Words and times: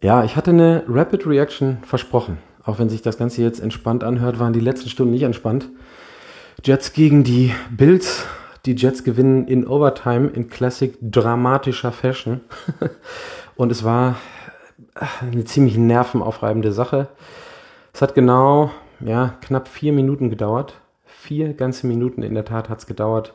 Ja, 0.00 0.22
ich 0.22 0.36
hatte 0.36 0.50
eine 0.50 0.84
Rapid 0.88 1.26
Reaction 1.26 1.78
versprochen. 1.82 2.38
Auch 2.62 2.78
wenn 2.78 2.88
sich 2.88 3.02
das 3.02 3.18
Ganze 3.18 3.42
jetzt 3.42 3.60
entspannt 3.60 4.04
anhört, 4.04 4.38
waren 4.38 4.52
die 4.52 4.60
letzten 4.60 4.88
Stunden 4.88 5.12
nicht 5.12 5.24
entspannt. 5.24 5.68
Jets 6.62 6.92
gegen 6.92 7.24
die 7.24 7.52
Bills. 7.70 8.24
Die 8.66 8.76
Jets 8.76 9.02
gewinnen 9.02 9.48
in 9.48 9.66
Overtime 9.66 10.28
in 10.28 10.48
Classic 10.48 10.96
dramatischer 11.00 11.90
Fashion. 11.90 12.42
Und 13.56 13.72
es 13.72 13.82
war 13.82 14.16
eine 15.20 15.44
ziemlich 15.44 15.76
nervenaufreibende 15.76 16.72
Sache. 16.72 17.08
Es 17.92 18.02
hat 18.02 18.14
genau, 18.14 18.70
ja, 19.00 19.34
knapp 19.40 19.66
vier 19.66 19.92
Minuten 19.92 20.30
gedauert. 20.30 20.74
Vier 21.06 21.54
ganze 21.54 21.86
Minuten 21.86 22.22
in 22.22 22.34
der 22.34 22.44
Tat 22.44 22.68
hat 22.68 22.78
es 22.78 22.86
gedauert, 22.86 23.34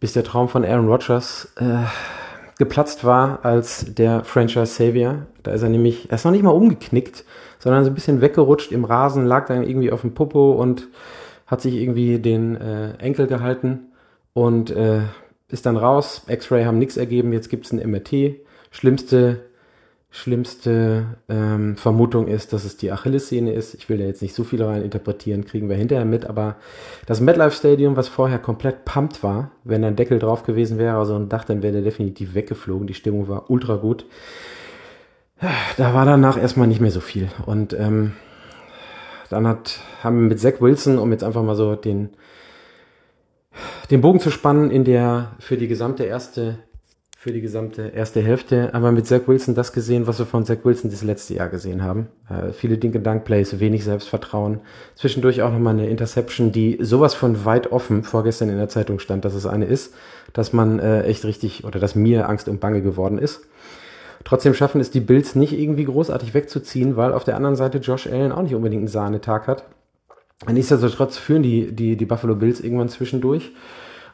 bis 0.00 0.12
der 0.12 0.24
Traum 0.24 0.48
von 0.48 0.64
Aaron 0.64 0.88
Rodgers 0.88 1.52
äh, 1.56 1.84
geplatzt 2.58 3.04
war 3.04 3.44
als 3.44 3.94
der 3.94 4.24
Franchise 4.24 4.66
Savior. 4.66 5.26
Da 5.42 5.52
ist 5.52 5.62
er 5.62 5.68
nämlich, 5.68 6.10
er 6.10 6.16
ist 6.16 6.24
noch 6.24 6.32
nicht 6.32 6.44
mal 6.44 6.50
umgeknickt, 6.50 7.24
sondern 7.58 7.84
so 7.84 7.90
ein 7.90 7.94
bisschen 7.94 8.20
weggerutscht 8.20 8.72
im 8.72 8.84
Rasen, 8.84 9.26
lag 9.26 9.46
dann 9.46 9.64
irgendwie 9.64 9.90
auf 9.90 10.02
dem 10.02 10.14
Popo 10.14 10.52
und 10.52 10.88
hat 11.46 11.60
sich 11.60 11.74
irgendwie 11.74 12.18
den 12.18 12.56
äh, 12.56 12.92
Enkel 12.98 13.26
gehalten 13.26 13.92
und 14.32 14.70
äh, 14.70 15.02
ist 15.48 15.66
dann 15.66 15.76
raus. 15.76 16.22
X-Ray 16.28 16.64
haben 16.64 16.78
nichts 16.78 16.96
ergeben, 16.96 17.32
jetzt 17.32 17.50
gibt's 17.50 17.72
ein 17.72 17.90
MRT. 17.90 18.36
Schlimmste 18.70 19.40
Schlimmste 20.16 21.06
ähm, 21.28 21.76
Vermutung 21.76 22.28
ist, 22.28 22.52
dass 22.52 22.64
es 22.64 22.76
die 22.76 22.92
Achillessehne 22.92 23.52
ist. 23.52 23.74
Ich 23.74 23.88
will 23.88 23.98
da 23.98 24.04
jetzt 24.04 24.22
nicht 24.22 24.32
so 24.32 24.44
viel 24.44 24.62
rein 24.62 24.82
interpretieren, 24.82 25.44
kriegen 25.44 25.68
wir 25.68 25.74
hinterher 25.74 26.04
mit, 26.04 26.24
aber 26.24 26.54
das 27.04 27.20
MetLife 27.20 27.56
Stadium, 27.56 27.96
was 27.96 28.06
vorher 28.06 28.38
komplett 28.38 28.84
pumpt 28.84 29.24
war, 29.24 29.50
wenn 29.64 29.82
da 29.82 29.88
ein 29.88 29.96
Deckel 29.96 30.20
drauf 30.20 30.44
gewesen 30.44 30.78
wäre, 30.78 30.98
also 30.98 31.16
ein 31.16 31.28
Dach, 31.28 31.44
dann 31.44 31.64
wäre 31.64 31.72
der 31.72 31.82
definitiv 31.82 32.36
weggeflogen. 32.36 32.86
Die 32.86 32.94
Stimmung 32.94 33.26
war 33.26 33.50
ultra 33.50 33.74
gut. 33.74 34.06
Da 35.76 35.94
war 35.94 36.06
danach 36.06 36.40
erstmal 36.40 36.68
nicht 36.68 36.80
mehr 36.80 36.92
so 36.92 37.00
viel. 37.00 37.28
Und 37.44 37.72
ähm, 37.72 38.12
dann 39.30 39.48
hat, 39.48 39.80
haben 40.04 40.20
wir 40.20 40.28
mit 40.28 40.38
Zach 40.38 40.60
Wilson, 40.60 41.00
um 41.00 41.10
jetzt 41.10 41.24
einfach 41.24 41.42
mal 41.42 41.56
so 41.56 41.74
den, 41.74 42.10
den 43.90 44.00
Bogen 44.00 44.20
zu 44.20 44.30
spannen, 44.30 44.70
in 44.70 44.84
der 44.84 45.32
für 45.40 45.56
die 45.56 45.66
gesamte 45.66 46.04
erste 46.04 46.60
für 47.24 47.32
die 47.32 47.40
gesamte 47.40 47.88
erste 47.88 48.20
Hälfte 48.20 48.70
haben 48.74 48.82
wir 48.82 48.92
mit 48.92 49.06
Zach 49.06 49.22
Wilson 49.24 49.54
das 49.54 49.72
gesehen, 49.72 50.06
was 50.06 50.18
wir 50.18 50.26
von 50.26 50.44
Zach 50.44 50.58
Wilson 50.62 50.90
das 50.90 51.02
letzte 51.02 51.32
Jahr 51.32 51.48
gesehen 51.48 51.82
haben. 51.82 52.08
Äh, 52.28 52.52
viele 52.52 52.76
Dinge 52.76 53.00
Dank 53.00 53.24
Plays, 53.24 53.60
wenig 53.60 53.82
Selbstvertrauen. 53.82 54.60
Zwischendurch 54.94 55.40
auch 55.40 55.50
nochmal 55.50 55.72
eine 55.72 55.88
Interception, 55.88 56.52
die 56.52 56.76
sowas 56.82 57.14
von 57.14 57.46
weit 57.46 57.72
offen 57.72 58.02
vorgestern 58.02 58.50
in 58.50 58.58
der 58.58 58.68
Zeitung 58.68 58.98
stand, 58.98 59.24
dass 59.24 59.32
es 59.32 59.46
eine 59.46 59.64
ist, 59.64 59.94
dass 60.34 60.52
man 60.52 60.78
äh, 60.80 61.04
echt 61.04 61.24
richtig 61.24 61.64
oder 61.64 61.80
dass 61.80 61.94
mir 61.94 62.28
Angst 62.28 62.46
und 62.46 62.60
Bange 62.60 62.82
geworden 62.82 63.16
ist. 63.16 63.40
Trotzdem 64.24 64.52
schaffen 64.52 64.82
es 64.82 64.90
die 64.90 65.00
Bills 65.00 65.34
nicht 65.34 65.58
irgendwie 65.58 65.86
großartig 65.86 66.34
wegzuziehen, 66.34 66.98
weil 66.98 67.14
auf 67.14 67.24
der 67.24 67.36
anderen 67.36 67.56
Seite 67.56 67.78
Josh 67.78 68.06
Allen 68.06 68.32
auch 68.32 68.42
nicht 68.42 68.54
unbedingt 68.54 68.80
einen 68.80 68.88
Sahnetag 68.88 69.46
hat. 69.46 69.64
Nichtsdestotrotz 70.46 71.16
führen 71.16 71.42
die, 71.42 71.72
die, 71.72 71.96
die 71.96 72.04
Buffalo 72.04 72.34
Bills 72.34 72.60
irgendwann 72.60 72.90
zwischendurch. 72.90 73.52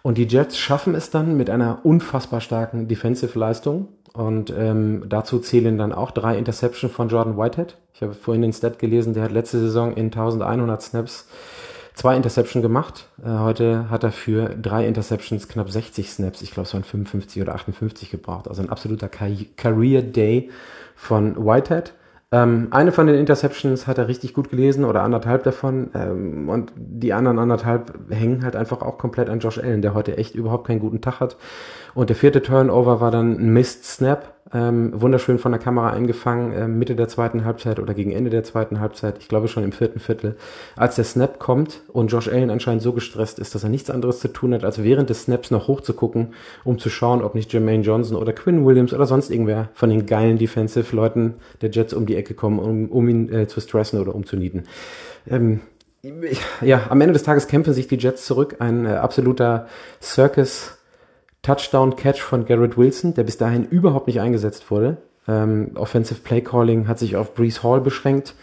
Und 0.02 0.18
die 0.18 0.26
Jets 0.26 0.58
schaffen 0.58 0.94
es 0.94 1.10
dann 1.10 1.36
mit 1.36 1.50
einer 1.50 1.80
unfassbar 1.84 2.40
starken 2.40 2.88
Defensive-Leistung. 2.88 3.88
Und 4.12 4.52
ähm, 4.56 5.04
dazu 5.08 5.38
zählen 5.38 5.78
dann 5.78 5.92
auch 5.92 6.10
drei 6.10 6.36
Interceptions 6.36 6.92
von 6.92 7.08
Jordan 7.08 7.36
Whitehead. 7.36 7.76
Ich 7.94 8.02
habe 8.02 8.14
vorhin 8.14 8.42
den 8.42 8.52
Stat 8.52 8.78
gelesen, 8.78 9.14
der 9.14 9.24
hat 9.24 9.32
letzte 9.32 9.60
Saison 9.60 9.92
in 9.92 10.06
1100 10.06 10.82
Snaps 10.82 11.28
zwei 11.94 12.16
Interceptions 12.16 12.62
gemacht. 12.62 13.08
Äh, 13.22 13.28
heute 13.28 13.90
hat 13.90 14.04
er 14.04 14.12
für 14.12 14.48
drei 14.48 14.86
Interceptions 14.86 15.48
knapp 15.48 15.70
60 15.70 16.10
Snaps, 16.10 16.42
ich 16.42 16.50
glaube 16.50 16.66
es 16.66 16.74
waren 16.74 16.82
55 16.82 17.42
oder 17.42 17.54
58 17.54 18.10
gebraucht. 18.10 18.48
Also 18.48 18.62
ein 18.62 18.70
absoluter 18.70 19.08
Career 19.08 20.02
Day 20.02 20.50
von 20.96 21.36
Whitehead. 21.36 21.92
Ähm, 22.32 22.68
eine 22.70 22.92
von 22.92 23.08
den 23.08 23.16
Interceptions 23.16 23.88
hat 23.88 23.98
er 23.98 24.06
richtig 24.06 24.34
gut 24.34 24.50
gelesen 24.50 24.84
oder 24.84 25.02
anderthalb 25.02 25.42
davon. 25.42 25.90
Ähm, 25.94 26.48
und 26.48 26.72
die 26.76 27.12
anderen 27.12 27.38
anderthalb 27.38 27.92
hängen 28.10 28.44
halt 28.44 28.54
einfach 28.54 28.82
auch 28.82 28.98
komplett 28.98 29.28
an 29.28 29.40
Josh 29.40 29.58
Allen, 29.58 29.82
der 29.82 29.94
heute 29.94 30.16
echt 30.16 30.34
überhaupt 30.36 30.66
keinen 30.66 30.80
guten 30.80 31.00
Tag 31.00 31.18
hat. 31.18 31.36
Und 31.94 32.08
der 32.08 32.16
vierte 32.16 32.42
Turnover 32.42 33.00
war 33.00 33.10
dann 33.10 33.36
ein 33.38 33.52
Missed 33.52 33.84
Snap. 33.84 34.39
Ähm, 34.52 35.00
wunderschön 35.00 35.38
von 35.38 35.52
der 35.52 35.60
Kamera 35.60 35.90
eingefangen, 35.90 36.52
äh, 36.52 36.66
Mitte 36.66 36.96
der 36.96 37.06
zweiten 37.06 37.44
Halbzeit 37.44 37.78
oder 37.78 37.94
gegen 37.94 38.10
Ende 38.10 38.30
der 38.30 38.42
zweiten 38.42 38.80
Halbzeit, 38.80 39.18
ich 39.20 39.28
glaube 39.28 39.46
schon 39.46 39.62
im 39.62 39.70
vierten 39.70 40.00
Viertel, 40.00 40.34
als 40.74 40.96
der 40.96 41.04
Snap 41.04 41.38
kommt 41.38 41.82
und 41.86 42.08
Josh 42.08 42.26
Allen 42.26 42.50
anscheinend 42.50 42.82
so 42.82 42.92
gestresst 42.92 43.38
ist, 43.38 43.54
dass 43.54 43.62
er 43.62 43.70
nichts 43.70 43.90
anderes 43.90 44.18
zu 44.18 44.26
tun 44.26 44.52
hat, 44.52 44.64
als 44.64 44.82
während 44.82 45.08
des 45.08 45.22
Snaps 45.22 45.52
noch 45.52 45.68
hochzugucken, 45.68 46.34
um 46.64 46.80
zu 46.80 46.90
schauen, 46.90 47.22
ob 47.22 47.36
nicht 47.36 47.52
Jermaine 47.52 47.84
Johnson 47.84 48.16
oder 48.16 48.32
Quinn 48.32 48.66
Williams 48.66 48.92
oder 48.92 49.06
sonst 49.06 49.30
irgendwer 49.30 49.68
von 49.72 49.88
den 49.88 50.06
geilen 50.06 50.36
Defensive-Leuten 50.36 51.34
der 51.62 51.70
Jets 51.70 51.94
um 51.94 52.06
die 52.06 52.16
Ecke 52.16 52.34
kommen, 52.34 52.58
um, 52.58 52.88
um 52.88 53.08
ihn 53.08 53.32
äh, 53.32 53.46
zu 53.46 53.60
stressen 53.60 54.00
oder 54.00 54.16
umzunieten. 54.16 54.64
Ähm, 55.28 55.60
ja, 56.60 56.86
am 56.88 57.00
Ende 57.00 57.12
des 57.12 57.22
Tages 57.22 57.46
kämpfen 57.46 57.74
sich 57.74 57.86
die 57.86 57.98
Jets 57.98 58.24
zurück. 58.24 58.56
Ein 58.58 58.86
äh, 58.86 58.90
absoluter 58.90 59.68
Circus 60.02 60.79
Touchdown-Catch 61.42 62.20
von 62.20 62.44
Garrett 62.44 62.76
Wilson, 62.76 63.14
der 63.14 63.24
bis 63.24 63.38
dahin 63.38 63.64
überhaupt 63.64 64.06
nicht 64.06 64.20
eingesetzt 64.20 64.70
wurde. 64.70 64.98
Ähm, 65.26 65.72
Offensive 65.74 66.20
Play 66.20 66.40
Calling 66.40 66.88
hat 66.88 66.98
sich 66.98 67.16
auf 67.16 67.34
Brees 67.34 67.62
Hall 67.62 67.80
beschränkt. 67.80 68.34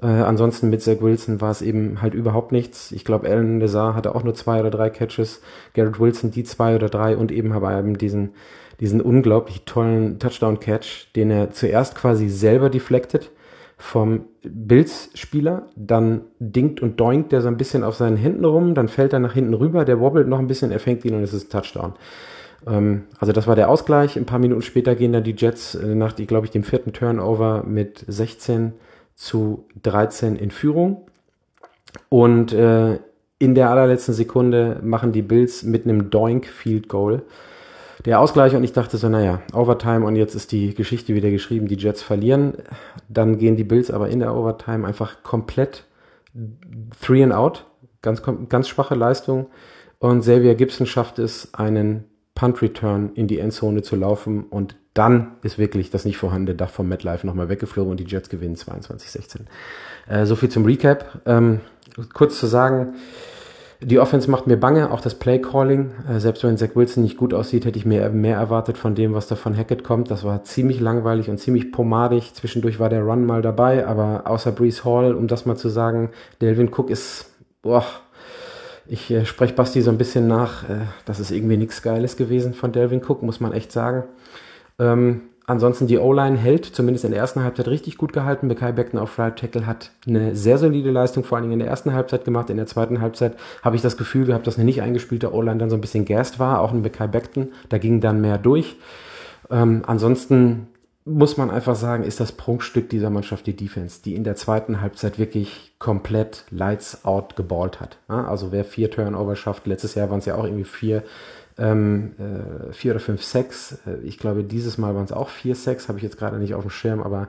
Äh, 0.00 0.06
ansonsten 0.06 0.70
mit 0.70 0.82
Zach 0.82 1.00
Wilson 1.00 1.40
war 1.40 1.50
es 1.50 1.62
eben 1.62 2.02
halt 2.02 2.14
überhaupt 2.14 2.52
nichts. 2.52 2.92
Ich 2.92 3.04
glaube, 3.04 3.28
Alan 3.28 3.60
Lazar 3.60 3.94
hatte 3.94 4.14
auch 4.14 4.24
nur 4.24 4.34
zwei 4.34 4.60
oder 4.60 4.70
drei 4.70 4.90
Catches. 4.90 5.40
Garrett 5.74 6.00
Wilson 6.00 6.30
die 6.30 6.44
zwei 6.44 6.74
oder 6.74 6.88
drei 6.88 7.16
und 7.16 7.30
eben 7.30 7.52
aber 7.52 7.76
eben 7.78 7.98
diesen, 7.98 8.30
diesen 8.80 9.00
unglaublich 9.00 9.62
tollen 9.64 10.18
Touchdown-Catch, 10.18 11.12
den 11.14 11.30
er 11.30 11.50
zuerst 11.52 11.94
quasi 11.94 12.28
selber 12.28 12.70
deflected 12.70 13.30
vom 13.76 14.26
Bills-Spieler, 14.42 15.68
dann 15.76 16.22
dinkt 16.38 16.80
und 16.80 17.00
doinkt 17.00 17.32
der 17.32 17.42
so 17.42 17.48
ein 17.48 17.56
bisschen 17.56 17.84
auf 17.84 17.96
seinen 17.96 18.16
Händen 18.16 18.44
rum, 18.44 18.74
dann 18.74 18.88
fällt 18.88 19.12
er 19.12 19.18
nach 19.18 19.34
hinten 19.34 19.54
rüber, 19.54 19.84
der 19.84 20.00
wobbelt 20.00 20.28
noch 20.28 20.38
ein 20.38 20.46
bisschen, 20.46 20.70
er 20.70 20.78
fängt 20.78 21.04
ihn 21.04 21.14
und 21.14 21.22
es 21.22 21.34
ist 21.34 21.50
Touchdown. 21.50 21.94
Ähm, 22.66 23.04
also 23.18 23.32
das 23.32 23.46
war 23.46 23.56
der 23.56 23.68
Ausgleich. 23.68 24.16
Ein 24.16 24.26
paar 24.26 24.38
Minuten 24.38 24.62
später 24.62 24.94
gehen 24.94 25.12
dann 25.12 25.24
die 25.24 25.34
Jets 25.36 25.74
äh, 25.74 25.94
nach, 25.94 26.16
glaube 26.16 26.46
ich, 26.46 26.52
dem 26.52 26.64
vierten 26.64 26.92
Turnover 26.92 27.64
mit 27.64 28.04
16 28.06 28.72
zu 29.14 29.66
13 29.82 30.36
in 30.36 30.50
Führung. 30.50 31.06
Und 32.08 32.52
äh, 32.52 32.98
in 33.38 33.54
der 33.54 33.70
allerletzten 33.70 34.14
Sekunde 34.14 34.80
machen 34.82 35.12
die 35.12 35.22
Bills 35.22 35.62
mit 35.62 35.84
einem 35.84 36.10
Doink 36.10 36.46
Field 36.46 36.88
Goal 36.88 37.22
der 38.04 38.20
Ausgleich 38.20 38.54
und 38.54 38.64
ich 38.64 38.72
dachte 38.72 38.98
so, 38.98 39.08
naja, 39.08 39.40
Overtime 39.54 40.04
und 40.04 40.16
jetzt 40.16 40.34
ist 40.34 40.52
die 40.52 40.74
Geschichte 40.74 41.14
wieder 41.14 41.30
geschrieben, 41.30 41.68
die 41.68 41.76
Jets 41.76 42.02
verlieren. 42.02 42.54
Dann 43.08 43.38
gehen 43.38 43.56
die 43.56 43.64
Bills 43.64 43.90
aber 43.90 44.08
in 44.08 44.18
der 44.18 44.34
Overtime 44.34 44.86
einfach 44.86 45.22
komplett 45.22 45.84
three 47.00 47.22
and 47.22 47.32
out. 47.32 47.64
Ganz, 48.02 48.22
ganz 48.48 48.68
schwache 48.68 48.94
Leistung. 48.94 49.46
Und 49.98 50.20
Xavier 50.20 50.54
Gibson 50.54 50.86
schafft 50.86 51.18
es, 51.18 51.54
einen 51.54 52.04
Punt 52.34 52.60
Return 52.62 53.10
in 53.14 53.26
die 53.28 53.38
Endzone 53.38 53.82
zu 53.82 53.96
laufen 53.96 54.44
und 54.44 54.76
dann 54.94 55.32
ist 55.42 55.58
wirklich 55.58 55.90
das 55.90 56.04
nicht 56.04 56.16
vorhandene 56.16 56.56
Dach 56.56 56.70
vom 56.70 56.88
MetLife 56.88 57.26
nochmal 57.26 57.48
weggeflogen 57.48 57.90
und 57.90 58.00
die 58.00 58.04
Jets 58.04 58.28
gewinnen 58.28 58.54
22-16. 58.54 59.40
Äh, 60.08 60.26
so 60.26 60.36
viel 60.36 60.48
zum 60.48 60.64
Recap. 60.64 61.20
Ähm, 61.26 61.60
kurz 62.12 62.38
zu 62.38 62.46
sagen, 62.46 62.94
die 63.80 63.98
Offense 63.98 64.30
macht 64.30 64.46
mir 64.46 64.56
bange, 64.56 64.90
auch 64.90 65.00
das 65.00 65.16
Play 65.16 65.40
Calling. 65.40 65.90
Äh, 66.08 66.20
selbst 66.20 66.44
wenn 66.44 66.56
Zach 66.56 66.70
Wilson 66.74 67.02
nicht 67.02 67.16
gut 67.16 67.34
aussieht, 67.34 67.64
hätte 67.64 67.78
ich 67.78 67.84
mir 67.84 68.08
mehr 68.10 68.36
erwartet 68.36 68.78
von 68.78 68.94
dem, 68.94 69.14
was 69.14 69.26
da 69.26 69.36
von 69.36 69.56
Hackett 69.56 69.84
kommt. 69.84 70.10
Das 70.10 70.24
war 70.24 70.44
ziemlich 70.44 70.80
langweilig 70.80 71.28
und 71.28 71.38
ziemlich 71.38 71.72
pomadig. 71.72 72.34
Zwischendurch 72.34 72.78
war 72.78 72.88
der 72.88 73.02
Run 73.02 73.26
mal 73.26 73.42
dabei, 73.42 73.86
aber 73.86 74.22
außer 74.26 74.52
Brees 74.52 74.84
Hall, 74.84 75.14
um 75.14 75.26
das 75.26 75.44
mal 75.44 75.56
zu 75.56 75.68
sagen, 75.68 76.10
Delvin 76.40 76.70
Cook 76.72 76.88
ist, 76.88 77.30
boah, 77.62 77.84
ich 78.86 79.10
äh, 79.10 79.24
spreche 79.24 79.54
Basti 79.54 79.80
so 79.80 79.90
ein 79.90 79.98
bisschen 79.98 80.26
nach. 80.26 80.68
Äh, 80.68 80.82
das 81.04 81.20
ist 81.20 81.30
irgendwie 81.30 81.56
nichts 81.56 81.82
Geiles 81.82 82.16
gewesen 82.16 82.54
von 82.54 82.72
Delvin 82.72 83.02
Cook, 83.02 83.22
muss 83.22 83.40
man 83.40 83.52
echt 83.52 83.72
sagen. 83.72 84.04
Ähm, 84.78 85.22
ansonsten 85.46 85.86
die 85.86 85.98
O-Line 85.98 86.36
hält, 86.36 86.64
zumindest 86.66 87.04
in 87.04 87.12
der 87.12 87.20
ersten 87.20 87.42
Halbzeit 87.42 87.68
richtig 87.68 87.96
gut 87.96 88.12
gehalten. 88.12 88.48
Bekai 88.48 88.72
Beckton 88.72 88.98
auf 88.98 89.18
Right 89.18 89.38
Tackle 89.38 89.66
hat 89.66 89.90
eine 90.06 90.34
sehr 90.36 90.58
solide 90.58 90.90
Leistung, 90.90 91.24
vor 91.24 91.36
allen 91.36 91.44
Dingen 91.44 91.54
in 91.54 91.58
der 91.60 91.68
ersten 91.68 91.92
Halbzeit 91.92 92.24
gemacht. 92.24 92.50
In 92.50 92.56
der 92.56 92.66
zweiten 92.66 93.00
Halbzeit 93.00 93.36
habe 93.62 93.76
ich 93.76 93.82
das 93.82 93.96
Gefühl 93.96 94.26
gehabt, 94.26 94.46
dass 94.46 94.56
eine 94.56 94.64
nicht 94.64 94.82
eingespielte 94.82 95.32
O-Line 95.32 95.58
dann 95.58 95.70
so 95.70 95.76
ein 95.76 95.80
bisschen 95.80 96.04
gast 96.04 96.38
war, 96.38 96.60
auch 96.60 96.72
ein 96.72 96.82
Bekai 96.82 97.06
Beckton. 97.06 97.52
Da 97.68 97.78
ging 97.78 98.00
dann 98.00 98.20
mehr 98.20 98.38
durch. 98.38 98.76
Ähm, 99.50 99.82
ansonsten 99.86 100.68
muss 101.04 101.36
man 101.36 101.50
einfach 101.50 101.76
sagen, 101.76 102.04
ist 102.04 102.20
das 102.20 102.32
Prunkstück 102.32 102.88
dieser 102.88 103.10
Mannschaft 103.10 103.46
die 103.46 103.56
Defense, 103.56 104.00
die 104.02 104.14
in 104.14 104.24
der 104.24 104.36
zweiten 104.36 104.80
Halbzeit 104.80 105.18
wirklich 105.18 105.74
komplett 105.78 106.44
lights 106.50 107.04
out 107.04 107.36
geballt 107.36 107.80
hat. 107.80 107.98
Also 108.08 108.52
wer 108.52 108.64
vier 108.64 108.90
Turnover 108.90 109.36
schafft, 109.36 109.66
letztes 109.66 109.94
Jahr 109.94 110.10
waren 110.10 110.20
es 110.20 110.24
ja 110.24 110.36
auch 110.36 110.44
irgendwie 110.44 110.64
vier, 110.64 111.02
ähm, 111.58 112.14
äh, 112.18 112.72
vier 112.72 112.92
oder 112.92 113.00
fünf 113.00 113.22
Sacks. 113.22 113.78
Äh, 113.86 113.98
ich 114.02 114.18
glaube, 114.18 114.44
dieses 114.44 114.78
Mal 114.78 114.94
waren 114.94 115.04
es 115.04 115.12
auch 115.12 115.28
vier 115.28 115.54
Sacks, 115.54 115.88
habe 115.88 115.98
ich 115.98 116.04
jetzt 116.04 116.16
gerade 116.16 116.38
nicht 116.38 116.54
auf 116.54 116.62
dem 116.62 116.70
Schirm, 116.70 117.02
aber 117.02 117.28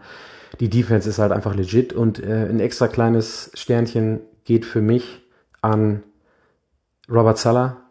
die 0.62 0.69
Defense 0.69 1.10
ist 1.10 1.19
halt 1.19 1.33
einfach 1.33 1.54
legit 1.54 1.92
und 1.92 2.24
äh, 2.24 2.48
ein 2.50 2.62
extra 2.62 2.88
kleines 2.88 3.51
Sternchen 3.56 4.21
geht 4.45 4.66
für 4.66 4.81
mich 4.81 5.21
an 5.62 6.01
Robert 7.10 7.38
Sala, 7.38 7.85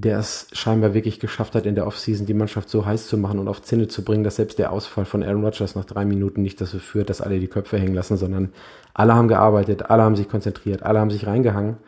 der 0.00 0.20
es 0.20 0.46
scheinbar 0.52 0.94
wirklich 0.94 1.18
geschafft 1.18 1.56
hat, 1.56 1.66
in 1.66 1.74
der 1.74 1.84
Offseason 1.84 2.24
die 2.24 2.34
Mannschaft 2.34 2.70
so 2.70 2.86
heiß 2.86 3.08
zu 3.08 3.18
machen 3.18 3.40
und 3.40 3.48
auf 3.48 3.62
Zinne 3.62 3.88
zu 3.88 4.04
bringen, 4.04 4.22
dass 4.22 4.36
selbst 4.36 4.60
der 4.60 4.70
Ausfall 4.70 5.04
von 5.04 5.24
Aaron 5.24 5.42
Rodgers 5.44 5.74
nach 5.74 5.84
drei 5.84 6.04
Minuten 6.04 6.40
nicht 6.40 6.60
dazu 6.60 6.78
führt, 6.78 7.10
dass 7.10 7.20
alle 7.20 7.40
die 7.40 7.48
Köpfe 7.48 7.78
hängen 7.78 7.94
lassen, 7.94 8.16
sondern 8.16 8.52
alle 8.94 9.16
haben 9.16 9.26
gearbeitet, 9.26 9.90
alle 9.90 10.04
haben 10.04 10.14
sich 10.14 10.28
konzentriert, 10.28 10.84
alle 10.84 11.00
haben 11.00 11.10
sich 11.10 11.26
reingehangen. 11.26 11.78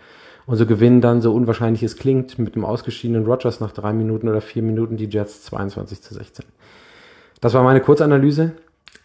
Und 0.46 0.56
so 0.56 0.66
gewinnen 0.66 1.00
dann, 1.00 1.22
so 1.22 1.32
unwahrscheinlich 1.32 1.84
es 1.84 1.96
klingt, 1.96 2.36
mit 2.36 2.56
dem 2.56 2.64
ausgeschiedenen 2.64 3.26
Rodgers 3.26 3.60
nach 3.60 3.70
drei 3.70 3.92
Minuten 3.92 4.28
oder 4.28 4.40
vier 4.40 4.62
Minuten 4.62 4.96
die 4.96 5.06
Jets 5.06 5.44
22 5.44 6.02
zu 6.02 6.12
16. 6.12 6.44
Das 7.40 7.54
war 7.54 7.62
meine 7.62 7.80
Kurzanalyse. 7.80 8.52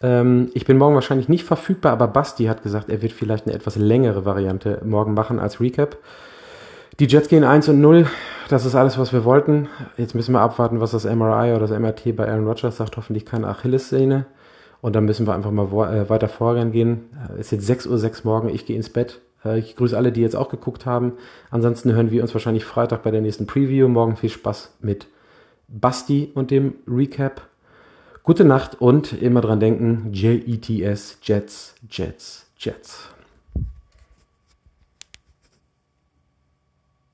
Ähm, 0.02 0.50
ich 0.54 0.64
bin 0.64 0.78
morgen 0.78 0.96
wahrscheinlich 0.96 1.28
nicht 1.28 1.44
verfügbar, 1.44 1.92
aber 1.92 2.08
Basti 2.08 2.46
hat 2.46 2.64
gesagt, 2.64 2.88
er 2.88 3.02
wird 3.02 3.12
vielleicht 3.12 3.46
eine 3.46 3.54
etwas 3.54 3.76
längere 3.76 4.24
Variante 4.24 4.80
morgen 4.84 5.14
machen 5.14 5.38
als 5.38 5.60
Recap. 5.60 5.96
Die 6.98 7.06
Jets 7.06 7.28
gehen 7.28 7.44
1 7.44 7.68
und 7.68 7.80
0. 7.80 8.06
Das 8.48 8.64
ist 8.64 8.76
alles, 8.76 8.96
was 8.96 9.12
wir 9.12 9.24
wollten. 9.24 9.68
Jetzt 9.96 10.14
müssen 10.14 10.32
wir 10.32 10.40
abwarten, 10.40 10.80
was 10.80 10.92
das 10.92 11.04
MRI 11.04 11.50
oder 11.50 11.66
das 11.66 11.70
MRT 11.70 12.14
bei 12.14 12.28
Aaron 12.28 12.46
Rodgers 12.46 12.76
sagt. 12.76 12.96
Hoffentlich 12.96 13.26
keine 13.26 13.48
Achillessehne. 13.48 14.26
Und 14.80 14.94
dann 14.94 15.04
müssen 15.04 15.26
wir 15.26 15.34
einfach 15.34 15.50
mal 15.50 15.66
äh, 15.92 16.08
weiter 16.08 16.28
vorgehen. 16.28 17.06
Es 17.38 17.52
ist 17.52 17.68
jetzt 17.68 17.88
6.06 17.88 18.18
Uhr 18.18 18.32
morgen. 18.32 18.48
Ich 18.48 18.64
gehe 18.64 18.76
ins 18.76 18.90
Bett. 18.90 19.20
Äh, 19.44 19.58
ich 19.58 19.74
grüße 19.74 19.96
alle, 19.96 20.12
die 20.12 20.20
jetzt 20.20 20.36
auch 20.36 20.48
geguckt 20.48 20.86
haben. 20.86 21.14
Ansonsten 21.50 21.92
hören 21.92 22.12
wir 22.12 22.22
uns 22.22 22.34
wahrscheinlich 22.34 22.64
Freitag 22.64 23.02
bei 23.02 23.10
der 23.10 23.20
nächsten 23.20 23.46
Preview. 23.46 23.88
Morgen 23.88 24.16
viel 24.16 24.30
Spaß 24.30 24.76
mit 24.80 25.08
Basti 25.66 26.30
und 26.34 26.52
dem 26.52 26.74
Recap. 26.86 27.42
Gute 28.22 28.44
Nacht 28.44 28.80
und 28.80 29.12
immer 29.12 29.40
dran 29.40 29.58
denken, 29.58 30.12
J-E-T-S, 30.12 31.18
Jets, 31.22 31.74
Jets, 31.90 32.46
Jets. 32.58 33.15